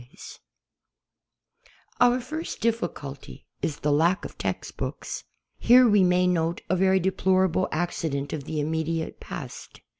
Antagonistic 0.01 0.41
Textbooks 1.63 1.71
()ur 2.01 2.19
first 2.19 2.59
difficulty 2.59 3.45
is 3.61 3.81
the 3.81 3.91
lack 3.91 4.25
of 4.25 4.35
textbooks. 4.35 5.25
Here 5.59 5.87
we 5.87 6.03
may 6.03 6.25
note 6.25 6.61
a 6.71 6.75
very 6.75 6.99
deplorable 6.99 7.67
accident 7.71 8.33
of 8.33 8.45
the 8.45 8.59
immediate 8.59 9.19
past. 9.19 9.81